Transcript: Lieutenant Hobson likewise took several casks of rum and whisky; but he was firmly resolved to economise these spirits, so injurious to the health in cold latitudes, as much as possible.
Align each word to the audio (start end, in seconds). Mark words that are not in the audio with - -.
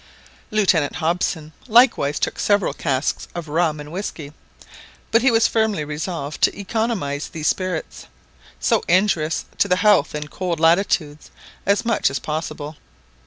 Lieutenant 0.49 0.95
Hobson 0.95 1.53
likewise 1.67 2.17
took 2.17 2.39
several 2.39 2.73
casks 2.73 3.27
of 3.35 3.47
rum 3.47 3.79
and 3.79 3.91
whisky; 3.91 4.31
but 5.11 5.21
he 5.21 5.29
was 5.29 5.47
firmly 5.47 5.85
resolved 5.85 6.41
to 6.41 6.59
economise 6.59 7.27
these 7.27 7.47
spirits, 7.49 8.07
so 8.59 8.81
injurious 8.87 9.45
to 9.59 9.67
the 9.67 9.75
health 9.75 10.15
in 10.15 10.27
cold 10.27 10.59
latitudes, 10.59 11.29
as 11.67 11.85
much 11.85 12.09
as 12.09 12.17
possible. 12.17 12.77